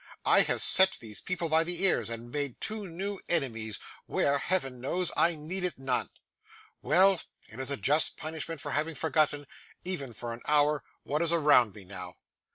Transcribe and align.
I 0.25 0.41
have 0.41 0.63
set 0.63 0.97
these 0.99 1.21
people 1.21 1.47
by 1.47 1.63
the 1.63 1.83
ears, 1.83 2.09
and 2.09 2.31
made 2.31 2.59
two 2.59 2.87
new 2.87 3.19
enemies, 3.29 3.77
where, 4.07 4.39
Heaven 4.39 4.79
knows, 4.81 5.11
I 5.15 5.35
needed 5.35 5.75
none. 5.77 6.09
Well, 6.81 7.21
it 7.47 7.59
is 7.59 7.69
a 7.69 7.77
just 7.77 8.17
punishment 8.17 8.61
for 8.61 8.71
having 8.71 8.95
forgotten, 8.95 9.45
even 9.83 10.13
for 10.13 10.33
an 10.33 10.41
hour, 10.47 10.83
what 11.03 11.21
is 11.21 11.31
around 11.31 11.75
me 11.75 11.85
now! 11.85 12.15